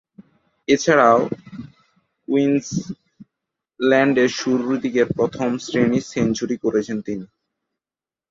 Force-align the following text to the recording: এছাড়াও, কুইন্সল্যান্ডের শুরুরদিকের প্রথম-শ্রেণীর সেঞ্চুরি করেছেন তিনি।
এছাড়াও, 0.67 1.19
কুইন্সল্যান্ডের 2.27 4.29
শুরুরদিকের 4.39 5.07
প্রথম-শ্রেণীর 5.15 6.03
সেঞ্চুরি 6.03 6.57
করেছেন 6.57 7.01
তিনি। 7.01 7.25